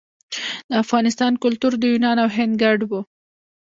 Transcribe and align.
د 0.69 0.71
افغانستان 0.83 1.33
کلتور 1.43 1.71
د 1.77 1.83
یونان 1.91 2.17
او 2.23 2.29
هند 2.35 2.53
ګډ 2.63 2.79
و 2.89 2.91